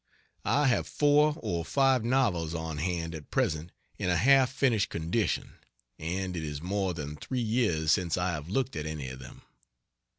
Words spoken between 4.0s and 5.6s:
a half finished condition,